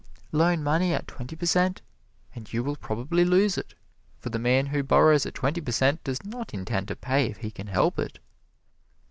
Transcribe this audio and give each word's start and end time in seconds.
Loan 0.31 0.63
money 0.63 0.95
at 0.95 1.05
twenty 1.07 1.35
per 1.35 1.45
cent 1.45 1.83
and 2.33 2.51
you 2.51 2.63
will 2.63 2.75
probably 2.75 3.23
lose 3.23 3.55
it; 3.55 3.75
for 4.17 4.31
the 4.31 4.39
man 4.39 4.65
who 4.65 4.81
borrows 4.81 5.27
at 5.27 5.35
twenty 5.35 5.61
per 5.61 5.71
cent 5.71 6.03
does 6.03 6.25
not 6.25 6.55
intend 6.55 6.87
to 6.87 6.95
pay 6.95 7.27
if 7.27 7.37
he 7.37 7.51
can 7.51 7.67
help 7.67 7.99
it. 7.99 8.17